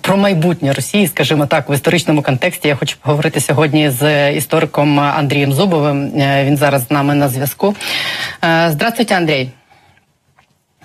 [0.00, 2.68] про майбутнє Росії, скажімо так, в історичному контексті.
[2.68, 6.10] Я хочу поговорити сьогодні з істориком Андрієм Зубовим.
[6.44, 7.74] Він зараз з нами на зв'язку.
[8.68, 9.48] Здравствуйте, Андрій.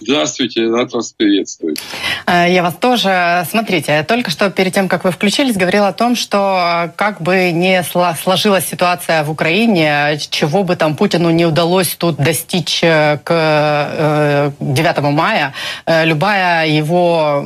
[0.01, 1.79] Здравствуйте, рад вас приветствовать.
[2.25, 3.45] Э, я вас тоже.
[3.49, 7.83] Смотрите, только что перед тем, как вы включились, говорил о том, что как бы не
[7.83, 14.97] сложилась ситуация в Украине, чего бы там Путину не удалось тут достичь э, к 9
[14.97, 15.53] э, мая,
[15.85, 17.43] любая его,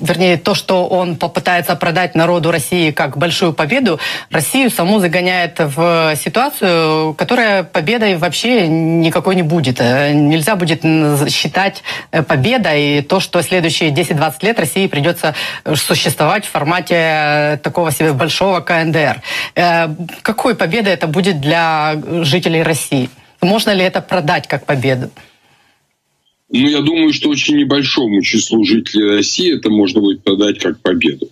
[0.00, 3.98] вернее, то, что он попытается продать народу России как большую победу,
[4.30, 9.80] Россию саму загоняет в ситуацию, которая победой вообще никакой не будет.
[9.80, 10.82] Нельзя будет
[11.30, 11.85] считать Э,
[12.26, 15.34] победа и то, что следующие 10-20 лет России придется
[15.74, 19.22] существовать в формате э, такого себе большого КНДР.
[19.54, 19.88] Э,
[20.22, 23.10] какой победой это будет для жителей России?
[23.40, 25.10] Можно ли это продать как победу?
[26.48, 31.28] Ну, я думаю, что очень небольшому числу жителей России это можно будет продать как победу.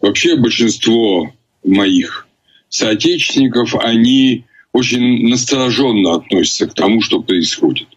[0.00, 2.26] Вообще большинство моих
[2.68, 7.88] соотечественников, они очень настороженно относятся к тому, что происходит.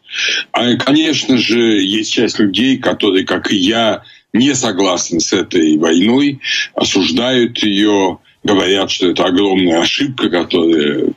[0.51, 6.39] А, конечно же, есть часть людей, которые, как и я, не согласны с этой войной,
[6.75, 11.13] осуждают ее, говорят, что это огромная ошибка, которая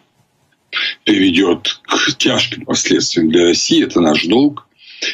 [1.05, 3.85] приведет к тяжким последствиям для России.
[3.85, 4.67] Это наш долг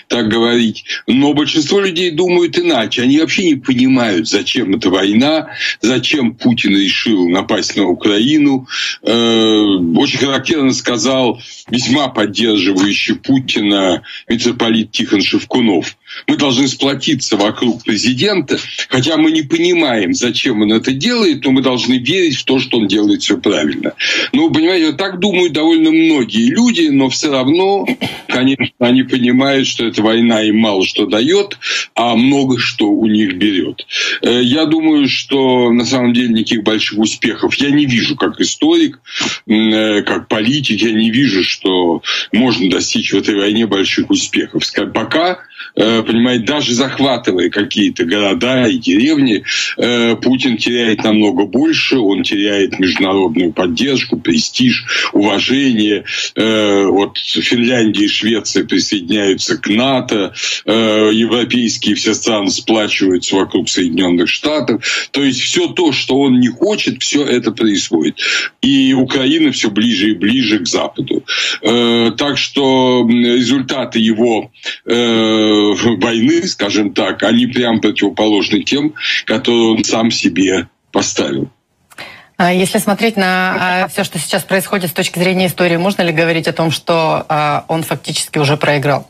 [0.08, 0.84] так говорить.
[1.06, 3.02] Но большинство людей думают иначе.
[3.02, 8.66] Они вообще не понимают, зачем эта война, зачем Путин решил напасть на Украину.
[9.02, 9.62] Э,
[9.96, 15.96] очень характерно сказал весьма поддерживающий Путина митрополит Тихон Шевкунов.
[16.26, 21.62] Мы должны сплотиться вокруг президента, хотя мы не понимаем, зачем он это делает, но мы
[21.62, 23.92] должны верить в то, что он делает все правильно.
[24.32, 27.86] Ну, понимаете, так думают довольно многие люди, но все равно,
[28.28, 31.58] конечно, они понимают, что эта война им мало что дает,
[31.94, 33.86] а много что у них берет.
[34.22, 39.00] Э, я думаю, что на самом деле никаких больших успехов я не вижу как историк,
[39.46, 42.02] э, как политик, я не вижу, что
[42.32, 44.62] можно достичь в этой войне больших успехов.
[44.94, 45.40] Пока
[45.78, 49.44] Э, понимаете, даже захватывая какие-то города и деревни,
[49.76, 56.04] э, Путин теряет намного больше, он теряет международную поддержку, престиж, уважение.
[56.34, 60.32] Э, вот Финляндия и Швеция присоединяются к НАТО,
[60.64, 64.84] европейские все страны сплачиваются вокруг Соединенных Штатов.
[65.10, 68.18] То есть все то, что он не хочет, все это происходит.
[68.62, 71.24] И Украина все ближе и ближе к Западу.
[71.62, 74.50] Так что результаты его
[75.96, 81.50] войны, скажем так, они прям противоположны тем, которые он сам себе поставил.
[82.36, 86.12] А если смотреть на а, все, что сейчас происходит с точки зрения истории, можно ли
[86.12, 89.08] говорить о том, что а, он фактически уже проиграл?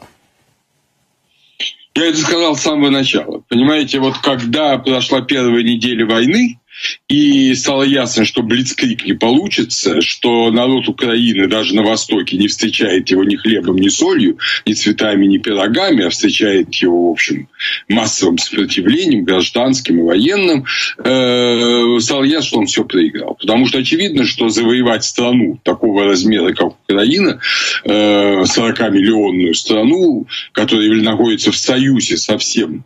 [1.96, 3.42] Я это сказал с самого начала.
[3.48, 6.60] Понимаете, вот когда прошла первая неделя войны,
[7.08, 13.10] и стало ясно, что Блицкрик не получится, что народ Украины даже на Востоке не встречает
[13.10, 17.48] его ни хлебом, ни солью, ни цветами, ни пирогами, а встречает его, в общем,
[17.88, 20.64] массовым сопротивлением, гражданским и военным,
[20.98, 23.34] э, стало ясно, что он все проиграл.
[23.34, 27.40] Потому что очевидно, что завоевать страну такого размера, как Украина,
[27.84, 32.84] э, 40-миллионную страну, которая находится в союзе со всем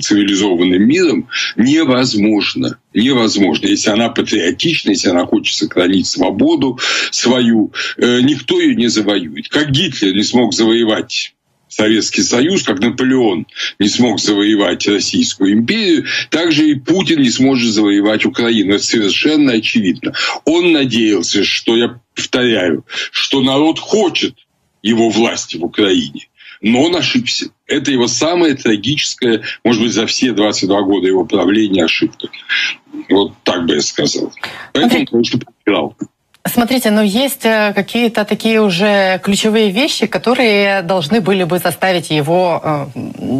[0.00, 2.78] цивилизованным миром невозможно.
[2.94, 3.66] Невозможно.
[3.66, 6.78] Если она патриотична, если она хочет сохранить свободу
[7.10, 9.48] свою, э, никто ее не завоюет.
[9.48, 11.34] Как Гитлер не смог завоевать
[11.68, 13.46] Советский Союз, как Наполеон
[13.78, 18.74] не смог завоевать Российскую империю, также и Путин не сможет завоевать Украину.
[18.74, 20.12] Это совершенно очевидно.
[20.44, 24.34] Он надеялся, что, я повторяю, что народ хочет
[24.82, 26.28] его власти в Украине
[26.60, 27.50] но он ошибся.
[27.66, 32.28] Это его самая трагическая, может быть, за все 22 года его правления ошибка.
[33.08, 34.32] Вот так бы я сказал.
[34.72, 35.96] Поэтому он, конечно, проиграл.
[36.46, 42.60] Смотрите, но есть э, какие-то такие уже ключевые вещи, которые должны были бы заставить его,
[42.62, 42.86] э,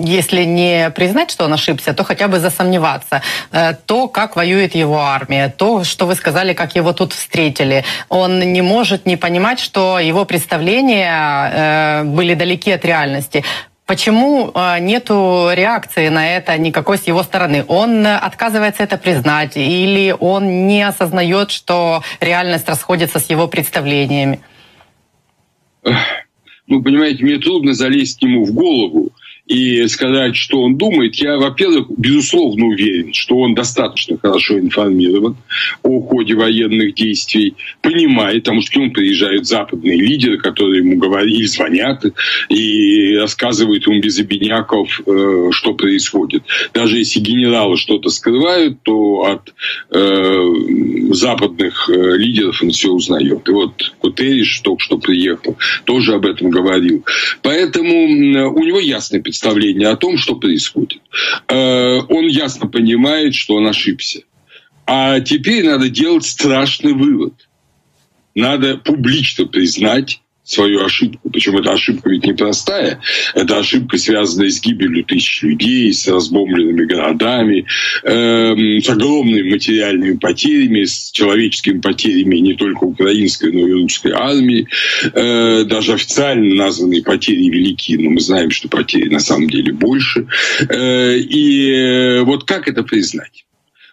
[0.05, 3.23] если не признать, что он ошибся, то хотя бы засомневаться.
[3.51, 7.85] Э, то, как воюет его армия, то, что вы сказали, как его тут встретили.
[8.09, 13.45] Он не может не понимать, что его представления были далеки от реальности.
[13.89, 17.65] Почему э, нету реакции на это никакой с его стороны?
[17.69, 24.41] Он отказывается это признать или он не осознает, что реальность расходится с его представлениями?
[26.67, 29.09] Ну, понимаете, мне трудно залезть ему в голову
[29.49, 35.37] и сказать, что он думает, я, во-первых, безусловно уверен, что он достаточно хорошо информирован
[35.83, 41.45] о ходе военных действий, понимает, потому что к нему приезжают западные лидеры, которые ему говорили,
[41.45, 42.05] звонят
[42.51, 46.43] и рассказывают ему без обиняков, э, что происходит.
[46.75, 49.55] Даже если генералы что-то скрывают, то от
[49.91, 50.47] э,
[51.13, 53.49] западных э, лидеров он все узнает.
[53.49, 57.03] И вот Гутерриш только что приехал, тоже об этом говорил.
[57.43, 58.05] Поэтому
[58.53, 59.38] у него ясное представление
[59.93, 61.01] о том, что происходит.
[61.49, 64.23] Э, он ясно понимает, что он ошибся.
[64.87, 67.49] А теперь надо делать страшный вывод.
[68.35, 71.29] Надо публично признать свою ошибку.
[71.31, 73.01] Причем эта ошибка ведь непростая.
[73.35, 77.67] Это ошибка, связанная с гибелью тысяч людей, с разбомбленными городами,
[78.03, 84.67] э, с огромными материальными потерями, с человеческими потерями не только украинской, но и русской армии.
[85.13, 90.27] Э, даже официально названные потери велики, но мы знаем, что потери на самом деле больше.
[90.71, 93.45] Э, и э, вот как это признать?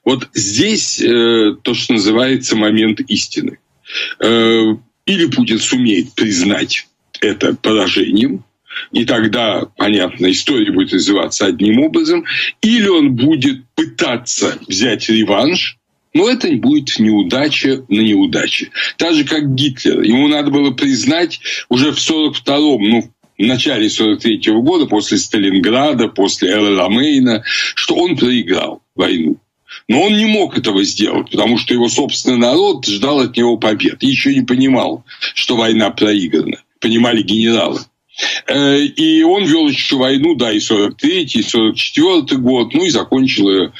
[0.06, 3.60] Вот здесь э, то, что называется момент истины.
[5.06, 6.88] Или Путин сумеет признать
[7.22, 8.44] это поражением,
[8.92, 12.26] и тогда, понятно, история будет развиваться одним образом,
[12.62, 15.78] или он будет пытаться взять реванш,
[16.14, 18.72] но это будет неудача на неудаче.
[18.98, 20.02] Так же, как Гитлер.
[20.02, 26.08] Ему надо было признать уже в 42-м, ну, в начале 43 -го года, после Сталинграда,
[26.08, 29.38] после Ламейна, что он проиграл войну.
[29.88, 34.02] Но он не мог этого сделать, потому что его собственный народ ждал от него побед.
[34.02, 35.04] И еще не понимал,
[35.36, 36.58] что война проиграна.
[36.80, 37.82] Понимали генералы.
[38.48, 43.50] Э, и он вел еще войну, да, и 43-й, и 44-й год, ну и закончил
[43.50, 43.74] ее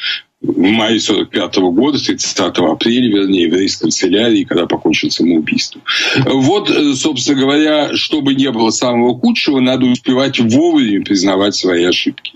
[0.46, 5.82] в мае 45 -го года, 30 апреля, вернее, в рейс-канцелярии, когда покончил самоубийством.
[6.26, 12.34] Вот, э, собственно говоря, чтобы не было самого худшего, надо успевать вовремя признавать свои ошибки.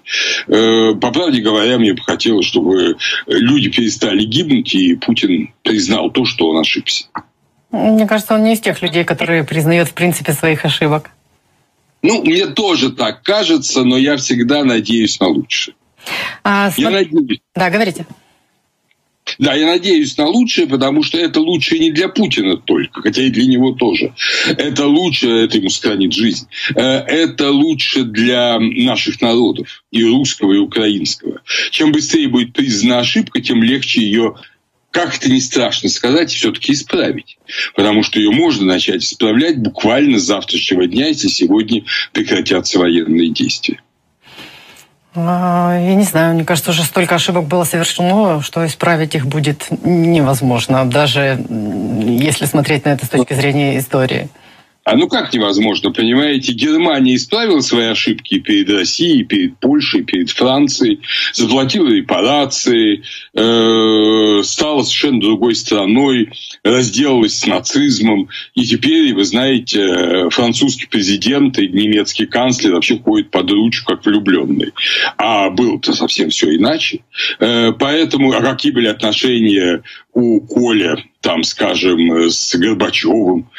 [0.47, 2.97] Э, по правде говоря, мне бы хотелось, чтобы
[3.27, 7.05] люди перестали гибнуть, и Путин признал то, что он ошибся.
[7.71, 11.11] Мне кажется, он не из тех людей, которые признают в принципе своих ошибок.
[12.01, 15.75] Ну, мне тоже так кажется, но я всегда надеюсь на лучшее.
[16.43, 17.41] А, я надеюсь.
[17.55, 18.05] Да, говорите.
[19.37, 23.29] Да, я надеюсь на лучшее, потому что это лучшее не для Путина только, хотя и
[23.29, 24.13] для него тоже.
[24.47, 26.47] Это лучше, это ему сохранит жизнь.
[26.75, 31.41] Э, это лучше для наших народов, и русского, и украинского.
[31.71, 34.35] Чем быстрее будет признана ошибка, тем легче ее
[34.91, 37.37] как это не страшно сказать, все-таки исправить.
[37.75, 43.83] Потому что ее можно начать исправлять буквально с завтрашнего дня, если сегодня прекратятся военные действия.
[45.27, 49.67] А, я не знаю, мне кажется, уже столько ошибок было совершено, что исправить их будет
[49.83, 54.29] невозможно, даже если смотреть на это с точки зрения истории.
[54.89, 56.51] А ну как невозможно, понимаете?
[56.53, 61.01] Германия исправила свои ошибки перед Россией, перед Польшей, перед Францией,
[61.31, 63.03] заплатила репарации,
[63.35, 66.31] э, стала совершенно другой страной,
[66.63, 68.29] разделалась с нацизмом.
[68.55, 74.71] И теперь, вы знаете, французский президент и немецкий канцлер вообще ходят под ручку как влюбленные.
[75.19, 77.01] А было-то совсем все иначе.
[77.39, 79.83] Э, поэтому, а какие были отношения
[80.13, 83.49] у Коля, там, скажем, с Горбачевым,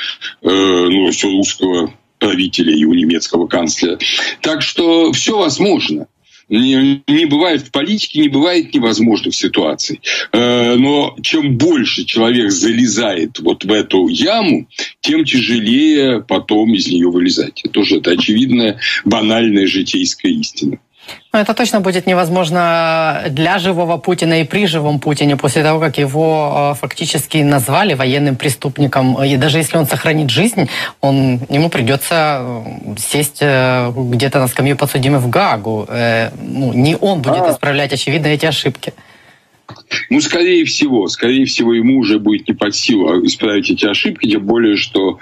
[0.43, 3.99] э, ну, все русского правителя и у немецкого канцлера.
[4.41, 6.07] Так что все возможно.
[6.49, 10.01] Не, не бывает в политике, не бывает невозможных ситуаций.
[10.33, 14.67] Э, но чем больше человек залезает вот в эту яму,
[15.01, 17.61] тем тяжелее потом из нее вылезать.
[17.63, 20.81] Это тоже это очевидная банальная житейская истина.
[21.33, 25.99] Ну, это точно будет невозможно для живого Путина и при живом Путине после того, как
[25.99, 29.23] его э, фактически назвали военным преступником.
[29.23, 30.69] И даже если он сохранит жизнь,
[31.01, 35.89] он, ему придется э, сесть э, где-то на скамью подсудимых в Гаагу.
[36.41, 37.53] Ну, не он будет а...
[37.53, 38.93] исправлять, очевидно, эти ошибки.
[40.11, 44.45] Ну, скорее всего, скорее всего, ему уже будет не под силу исправить эти ошибки, тем
[44.45, 45.19] более, что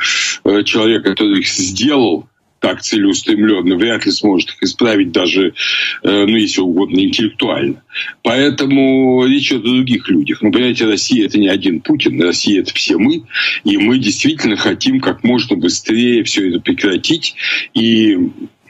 [0.64, 2.26] человек, который их сделал,
[2.60, 5.54] так целеустремленно, вряд ли сможет их исправить даже,
[6.02, 7.82] э, ну, если угодно, интеллектуально.
[8.22, 10.42] Поэтому речь идет о других людях.
[10.42, 13.22] Ну, понимаете, Россия– это не один Путин, Россия– это все мы,
[13.64, 17.34] и мы действительно хотим как можно быстрее все это прекратить
[17.74, 18.16] и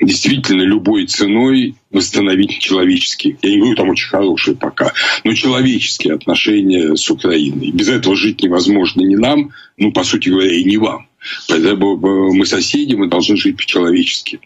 [0.00, 4.92] действительно любой ценой восстановить человеческие, я не говорю там очень хорошие пока,
[5.24, 7.70] но человеческие отношения с Украиной.
[7.72, 11.08] Без этого жить невозможно ни нам, ну, по сути говоря, и не вам.
[11.48, 14.40] Поэтому мы соседи, мы должны жить по-человечески.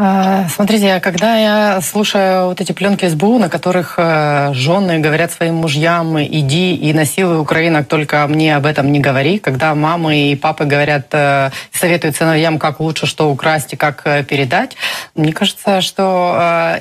[0.00, 5.56] А, смотрите, когда я слушаю вот эти пленки СБУ, на которых э, жены говорят своим
[5.56, 10.66] мужьям «иди и насилуй украинок, только мне об этом не говори», когда мамы и папы
[10.66, 14.76] говорят, э, советуют сыновьям, как лучше что украсть и как э, передать,
[15.16, 16.78] мне кажется, что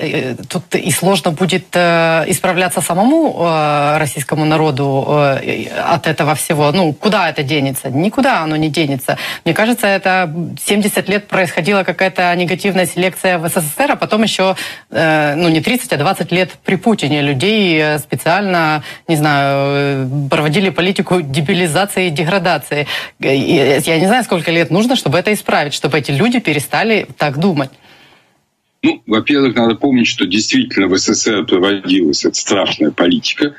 [0.49, 6.71] тут и сложно будет исправляться самому российскому народу от этого всего.
[6.71, 7.89] Ну, куда это денется?
[7.89, 9.17] Никуда оно не денется.
[9.45, 10.31] Мне кажется, это
[10.63, 14.55] 70 лет происходила какая-то негативная селекция лекция в СССР, а потом еще,
[14.91, 20.07] э, ну не 30, а 20 лет при Путине людей э, специально, не знаю, э,
[20.29, 22.87] проводили политику дебилизации и деградации.
[23.19, 27.71] Я не знаю, сколько лет нужно, чтобы это исправить, чтобы эти люди перестали так думать.
[28.87, 33.53] Ну, во-первых, надо помнить, что действительно в СССР проводилась эта страшная политика.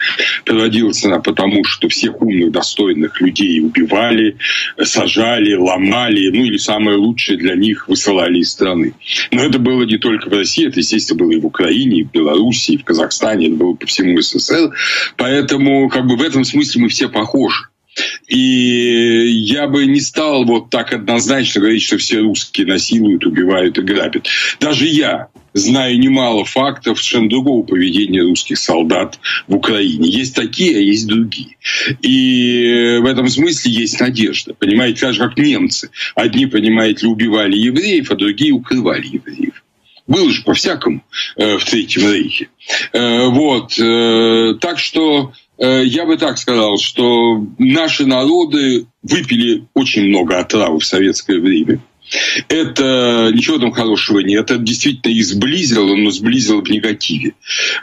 [0.46, 4.38] Проводилась она потому, что всех умных, достойных людей убивали,
[4.82, 8.94] сажали, ломали, ну или самое лучшее для них высылали из страны.
[9.30, 12.10] Но это было не только в России, это, естественно, было и в Украине, и в
[12.10, 14.72] Беларуси, и в Казахстане, это было по всему СССР.
[15.18, 17.68] Поэтому как бы в этом смысле мы все похожи.
[18.28, 23.82] И я бы не стал вот так однозначно говорить, что все русские насилуют, убивают и
[23.82, 24.26] грабят.
[24.60, 30.08] Даже я знаю немало фактов совершенно другого поведения русских солдат в Украине.
[30.08, 31.56] Есть такие, а есть другие.
[32.02, 34.54] И в этом смысле есть надежда.
[34.54, 35.90] Понимаете, так же, как немцы.
[36.14, 39.62] Одни, понимаете ли, убивали евреев, а другие укрывали евреев.
[40.06, 41.04] Было же по-всякому
[41.36, 42.48] э, в Третьем Рейхе.
[42.92, 43.78] Э, вот.
[43.78, 50.84] Э, так что я бы так сказал, что наши народы выпили очень много отравы в
[50.84, 51.80] советское время.
[52.48, 54.50] Это ничего там хорошего нет.
[54.50, 57.34] Это действительно и сблизило, но сблизило в негативе.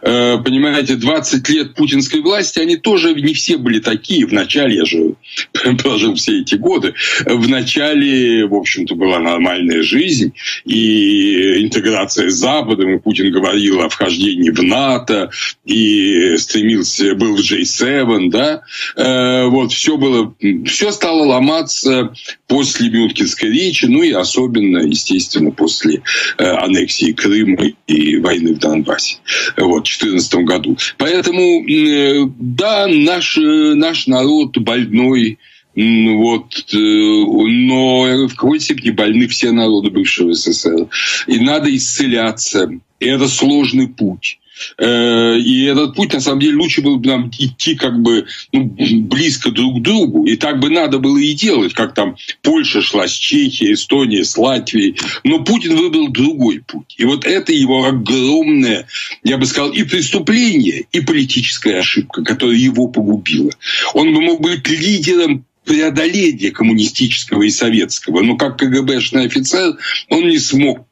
[0.02, 4.26] Э, понимаете, 20 лет путинской власти, они тоже не все были такие.
[4.26, 5.16] Вначале, я же
[5.78, 6.94] прожил все эти годы,
[7.26, 10.34] в начале, в общем-то, была нормальная жизнь
[10.66, 15.30] и интеграция с Западом, и Путин говорил о вхождении в НАТО,
[15.66, 18.62] и стремился, был в J7, да,
[18.96, 20.34] э, вот, все было,
[20.66, 22.14] все стало ломаться
[22.48, 26.02] после Мюнхенской речи, ну и особенно, естественно, после
[26.38, 29.18] э, аннексии Крыма и войны в Донбассе
[29.58, 30.78] вот, в 2014 году.
[30.98, 35.40] Поэтому, э, да, наш, наш народ больной,
[35.76, 40.88] вот, э, но в какой-то степени больны все народы бывшего СССР.
[41.28, 42.70] И надо исцеляться.
[43.00, 44.40] И это сложный путь.
[44.78, 48.64] Э, и этот путь, на самом деле, лучше было бы нам идти как бы ну,
[48.64, 50.26] близко друг к другу.
[50.26, 54.38] И так бы надо было и делать, как там Польша шла с Чехией, Эстонией, с
[54.38, 54.96] Латвией.
[55.24, 56.96] Но Путин выбрал другой путь.
[56.98, 58.88] И вот это его огромное,
[59.24, 63.52] я бы сказал, и преступление, и политическая ошибка, которая его погубила.
[63.94, 68.22] Он бы мог быть лидером преодоления коммунистического и советского.
[68.22, 69.78] Но как КГБшный офицер
[70.10, 70.88] он не смог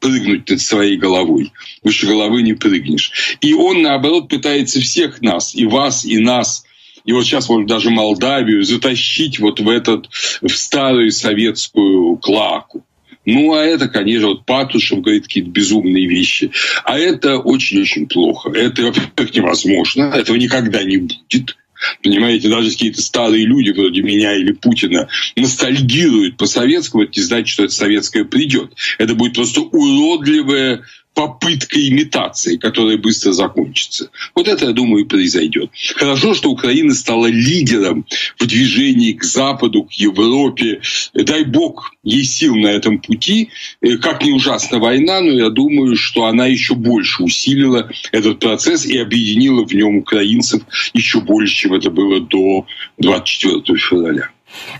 [0.00, 1.52] прыгнуть над своей головой.
[1.82, 3.36] Выше головы не прыгнешь.
[3.40, 6.64] И он, наоборот, пытается всех нас, и вас, и нас,
[7.04, 10.08] и вот сейчас, может, даже Молдавию затащить вот в этот,
[10.42, 12.84] в старую советскую клаку.
[13.26, 16.50] Ну, а это, конечно, вот Патушев говорит какие-то безумные вещи.
[16.84, 18.50] А это очень-очень плохо.
[18.50, 20.04] Это, во-первых, невозможно.
[20.14, 21.56] Этого никогда не будет.
[22.02, 27.48] Понимаете, даже какие-то старые люди вроде меня или Путина ностальгируют по советскому, это не значит,
[27.48, 28.72] что это советское придет.
[28.98, 30.82] Это будет просто уродливое
[31.14, 34.10] попытка имитации, которая быстро закончится.
[34.34, 35.70] Вот это, я думаю, и произойдет.
[35.96, 38.06] Хорошо, что Украина стала лидером
[38.38, 40.80] в движении к Западу, к Европе.
[41.12, 43.50] Дай бог ей сил на этом пути.
[43.82, 48.86] Э, как ни ужасна война, но я думаю, что она еще больше усилила этот процесс
[48.86, 50.62] и объединила в нем украинцев
[50.94, 52.66] еще больше, чем это было до
[52.98, 54.30] 24 февраля.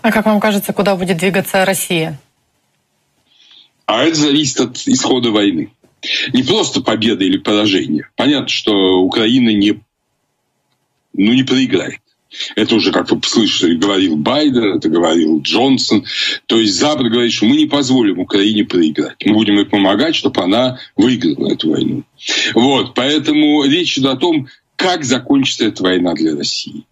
[0.03, 2.19] А как вам кажется, куда будет двигаться Россия?
[3.87, 5.71] А это зависит от исхода войны
[6.33, 8.09] не просто победа или поражение.
[8.17, 9.81] Понятно, что Украина не,
[11.13, 12.01] ну, не проиграет.
[12.55, 16.05] Это уже, как вы слышали, говорил Байден, это говорил Джонсон.
[16.47, 19.17] То есть Запад говорит, что мы не позволим Украине проиграть.
[19.25, 22.05] Мы будем ей помогать, чтобы она выиграла эту войну.
[22.55, 26.85] Вот, поэтому речь идет о том, как закончится эта война для России.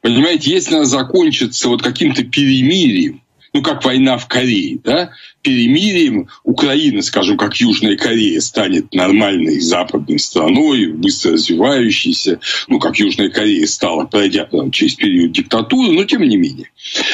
[0.00, 3.23] Понимаете, если она закончится вот каким-то перемирием,
[3.54, 10.18] ну, как война в Корее, да, перемирием Украина, скажем, как Южная Корея, станет нормальной западной
[10.18, 16.22] страной, быстро развивающейся, ну, как Южная Корея стала, пройдя там, через период диктатуры, но тем
[16.22, 16.70] не менее.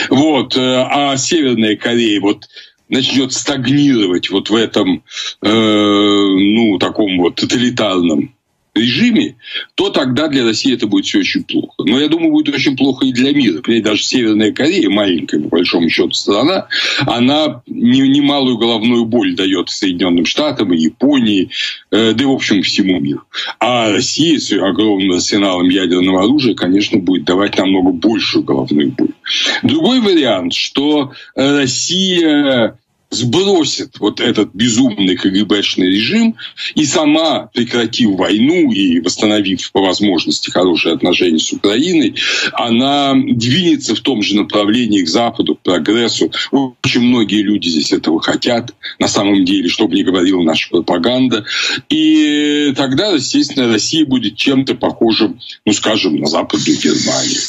[0.08, 0.56] Вот.
[0.56, 2.48] Э, а Северная Корея вот
[2.88, 5.04] начнет стагнировать вот в этом,
[5.42, 8.34] э, ну, таком вот тоталитарном
[8.80, 9.36] режиме,
[9.74, 11.74] то тогда для России это будет все очень плохо.
[11.78, 13.60] Но я думаю, будет очень плохо и для мира.
[13.62, 16.68] Понимаете, даже Северная Корея, маленькая, по большому счету, страна,
[17.06, 21.50] она немалую головную боль дает Соединенным Штатам и Японии,
[21.90, 23.22] э, да и, в общем, всему миру.
[23.58, 29.14] А Россия с огромным арсеналом ядерного оружия, конечно, будет давать намного большую головную боль.
[29.62, 32.78] Другой вариант, что Россия
[33.10, 36.36] сбросит вот этот безумный КГБшный режим
[36.74, 42.14] и сама, прекратив войну и восстановив по возможности хорошие отношения с Украиной,
[42.52, 46.30] она двинется в том же направлении к Западу, к прогрессу.
[46.52, 51.44] Очень многие люди здесь этого хотят, на самом деле, чтобы не говорила наша пропаганда.
[51.88, 57.40] И тогда, естественно, Россия будет чем-то похожим, ну, скажем, на Западную Германию.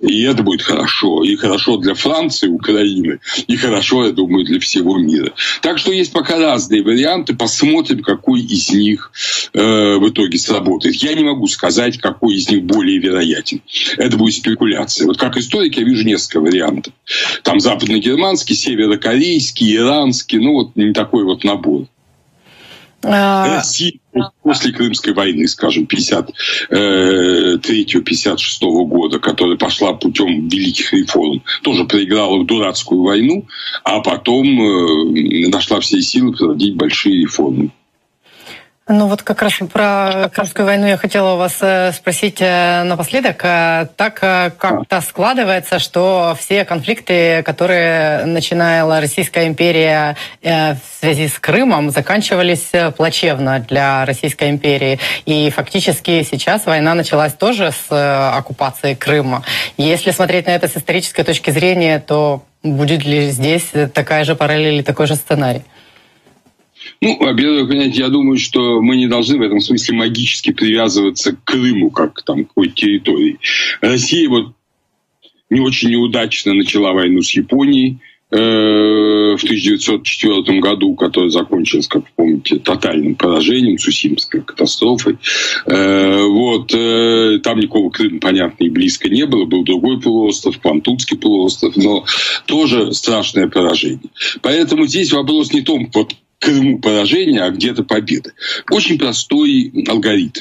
[0.00, 1.22] И это будет хорошо.
[1.22, 5.32] И хорошо для Франции, Украины, и хорошо, я думаю, для всего мира.
[5.60, 7.34] Так что есть пока разные варианты.
[7.34, 9.12] Посмотрим, какой из них
[9.52, 10.94] э, в итоге сработает.
[10.96, 13.60] Я не могу сказать, какой из них более вероятен.
[13.98, 15.06] Это будет спекуляция.
[15.06, 16.94] Вот как историк я вижу несколько вариантов.
[17.42, 20.38] Там западно-германский, северокорейский, иранский.
[20.38, 21.86] Ну, вот не такой вот набор.
[23.02, 23.94] А, Россия
[24.42, 33.02] после Крымской войны, скажем, 53-56 года, которая пошла путем великих реформ, тоже проиграла в дурацкую
[33.02, 33.46] войну,
[33.84, 37.70] а потом э, нашла все силы проводить большие реформы.
[38.92, 43.40] Ну вот как раз про Крымскую войну я хотела у вас э, спросить э, напоследок.
[43.44, 51.90] Э, так как-то складывается, что все конфликты, которые начинала Российская империя в связи с Крымом,
[51.90, 54.98] заканчивались плачевно для Российской империи.
[55.24, 59.44] И фактически сейчас война началась тоже с оккупации Крыма.
[59.76, 64.74] Если смотреть на это с исторической точки зрения, то будет ли здесь такая же параллель
[64.74, 65.62] или такой же сценарий?
[67.00, 71.44] Ну, во-первых, понимаете, я думаю, что мы не должны в этом смысле магически привязываться к
[71.44, 73.38] Крыму, как там, к какой-то территории.
[73.80, 74.54] Россия вот
[75.50, 77.98] не очень неудачно начала войну с Японией
[78.30, 85.18] э, в 1904 году, которая закончилась, как вы помните, тотальным поражением, Сусимской катастрофой.
[85.66, 89.44] Э, вот, э, там никакого Крыма, понятно, и близко не было.
[89.44, 92.04] Был другой полуостров, Пантунский полуостров, но
[92.46, 94.10] тоже страшное поражение.
[94.42, 98.32] Поэтому здесь вопрос не в том, вот Крыму поражение, а где-то победа.
[98.70, 100.40] Очень простой алгоритм,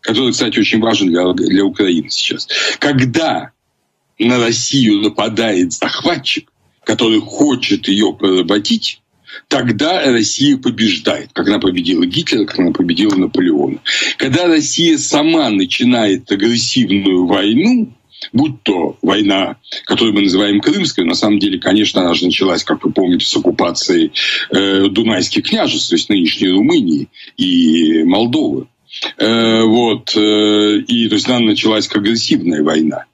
[0.00, 2.46] который, кстати, очень важен для, для Украины сейчас.
[2.78, 3.52] Когда
[4.18, 6.50] на Россию нападает захватчик,
[6.84, 9.00] который хочет ее поработить,
[9.48, 13.80] тогда Россия побеждает, как она победила Гитлера, как она победила Наполеона.
[14.16, 17.94] Когда Россия сама начинает агрессивную войну,
[18.32, 22.84] будь то война, которую мы называем Крымской, на самом деле, конечно, она же началась, как
[22.84, 24.12] вы помните, с оккупации
[24.50, 28.66] э, Дунайских княжеств, то есть нынешней Румынии и Молдовы.
[29.18, 33.04] Э, вот, э, и то есть она началась как агрессивная война.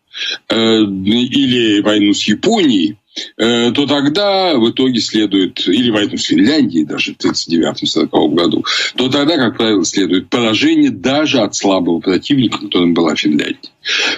[0.49, 2.97] Э, или войну с Японией,
[3.37, 8.65] Э, то тогда в итоге следует, или войну с Финляндией даже в 1939-1940 году,
[8.97, 13.71] то тогда, как правило, следует поражение даже от слабого противника, которым была Финляндия.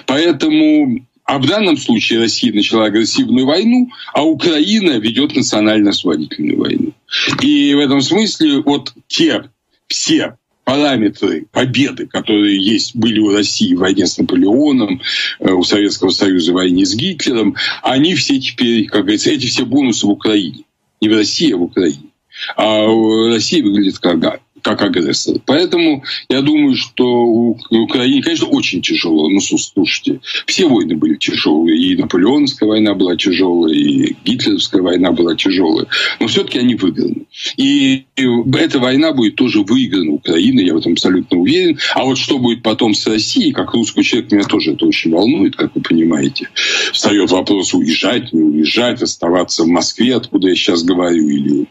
[0.05, 6.93] Поэтому а в данном случае Россия начала агрессивную войну, а Украина ведет национально-освободительную войну.
[7.41, 9.43] И в этом смысле вот те
[9.87, 15.01] все параметры победы, которые есть, были у России в войне с Наполеоном,
[15.39, 19.65] э, у Советского Союза в войне с Гитлером, они все теперь, как говорится, эти все
[19.65, 20.65] бонусы в Украине.
[20.99, 22.09] Не в России, а в Украине.
[22.57, 22.85] А
[23.33, 24.19] Россия выглядит как
[24.67, 25.37] как агрессор.
[25.45, 29.29] Поэтому я думаю, что у Украине, конечно, очень тяжело.
[29.29, 31.79] Ну, слушайте, все войны были тяжелые.
[31.79, 35.87] И Наполеоновская война была тяжелая, и Гитлеровская война была тяжелая.
[36.19, 37.27] Но все-таки они выиграны.
[37.55, 41.79] И эта война будет тоже выиграна Украиной, я в этом абсолютно уверен.
[41.95, 45.55] А вот что будет потом с Россией, как русский человек, меня тоже это очень волнует,
[45.55, 46.49] как вы понимаете.
[46.91, 51.67] Встает вопрос, уезжать, не уезжать, оставаться в Москве, откуда я сейчас говорю, или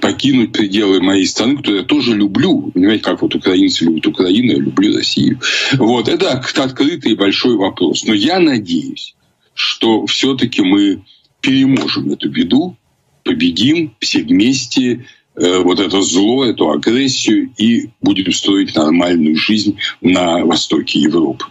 [0.00, 2.70] покинуть пределы моей страны, которую я тоже люблю люблю.
[2.72, 5.40] Понимаете, как вот украинцы любят Украину, я люблю Россию.
[5.74, 8.04] Вот, это открытый большой вопрос.
[8.04, 9.14] Но я надеюсь,
[9.54, 11.02] что все-таки мы
[11.40, 12.76] переможем эту беду,
[13.24, 20.44] победим все вместе э, вот это зло, эту агрессию и будем строить нормальную жизнь на
[20.44, 21.46] востоке Европы.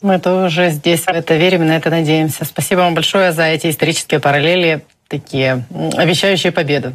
[0.00, 2.44] Мы тоже здесь в это верим на это надеемся.
[2.44, 5.66] Спасибо вам большое за эти исторические параллели, такие
[5.96, 6.94] обещающие победу.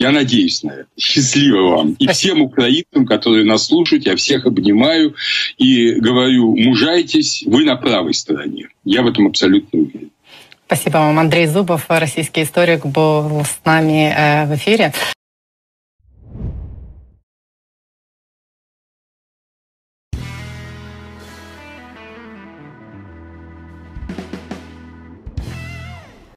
[0.00, 0.86] Я надеюсь на это.
[0.98, 1.92] Счастливо вам.
[1.98, 5.14] И всем украинцам, которые нас слушают, я всех обнимаю
[5.58, 8.70] и говорю, мужайтесь, вы на правой стороне.
[8.82, 10.10] Я в этом абсолютно уверен.
[10.66, 11.18] Спасибо вам.
[11.18, 14.94] Андрей Зубов, российский историк, был с нами э, в эфире.